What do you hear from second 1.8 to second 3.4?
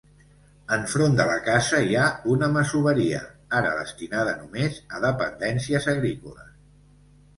hi ha una masoveria,